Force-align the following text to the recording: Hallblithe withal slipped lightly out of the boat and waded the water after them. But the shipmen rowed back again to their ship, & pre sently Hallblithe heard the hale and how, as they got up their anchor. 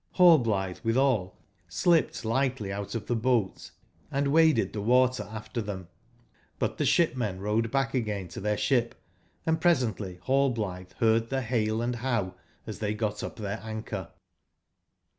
Hallblithe 0.17 0.79
withal 0.83 1.37
slipped 1.67 2.25
lightly 2.25 2.73
out 2.73 2.95
of 2.95 3.05
the 3.05 3.15
boat 3.15 3.69
and 4.09 4.29
waded 4.29 4.73
the 4.73 4.81
water 4.81 5.21
after 5.31 5.61
them. 5.61 5.89
But 6.57 6.79
the 6.79 6.87
shipmen 6.87 7.39
rowed 7.39 7.69
back 7.69 7.93
again 7.93 8.27
to 8.29 8.41
their 8.41 8.57
ship, 8.57 8.95
& 9.25 9.45
pre 9.45 9.53
sently 9.57 10.19
Hallblithe 10.21 10.93
heard 10.93 11.29
the 11.29 11.43
hale 11.43 11.83
and 11.83 11.97
how, 11.97 12.33
as 12.65 12.79
they 12.79 12.95
got 12.95 13.21
up 13.21 13.35
their 13.35 13.59
anchor. 13.63 14.09